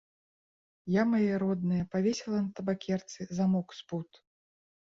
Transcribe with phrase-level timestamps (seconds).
[0.93, 4.09] Я, мае родныя, павесіла на табакерцы замок з пуд.